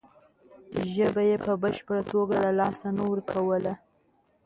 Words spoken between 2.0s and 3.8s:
توګه له لاسه نه ورکوله.